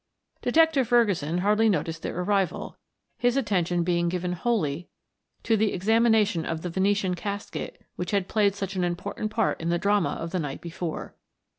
Detective 0.41 0.87
Ferguson 0.87 1.37
hardly 1.45 1.69
noted 1.69 1.93
their 1.97 2.19
arrival, 2.21 2.75
his 3.19 3.37
attention 3.37 3.83
being 3.83 4.09
given 4.09 4.33
wholly 4.33 4.89
to 5.43 5.55
the 5.55 5.73
examination 5.73 6.43
of 6.43 6.63
the 6.63 6.71
Venetian 6.71 7.13
casket 7.13 7.79
which 7.97 8.09
had 8.09 8.27
played 8.27 8.55
such 8.55 8.75
an 8.75 8.83
important 8.83 9.29
part 9.29 9.61
in 9.61 9.69
the 9.69 9.77
drama 9.77 10.09
of 10.19 10.31
the 10.31 10.39
night 10.39 10.59
before. 10.59 11.15